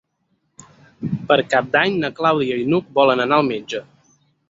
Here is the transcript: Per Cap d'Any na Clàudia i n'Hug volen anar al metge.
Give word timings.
Per 1.33 1.37
Cap 1.53 1.69
d'Any 1.77 2.01
na 2.07 2.13
Clàudia 2.23 2.59
i 2.65 2.67
n'Hug 2.73 2.91
volen 3.01 3.25
anar 3.27 3.43
al 3.43 3.51
metge. 3.55 3.89